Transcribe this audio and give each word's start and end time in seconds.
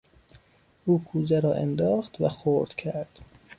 او 0.85 1.03
کوزه 1.03 1.39
را 1.39 1.53
انداخت 1.53 2.21
و 2.21 2.29
خرد 2.29 2.69
کرد. 2.75 3.19